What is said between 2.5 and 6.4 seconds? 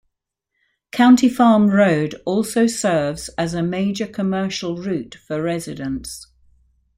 serves as a major commercial route for residents.